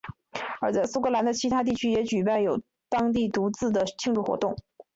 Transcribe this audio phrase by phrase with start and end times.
[0.59, 2.59] 而在苏格兰的其他地区也举办有
[2.89, 4.55] 当地独自的庆祝活动。